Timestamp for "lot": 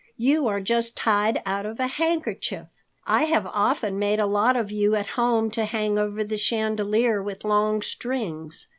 4.25-4.55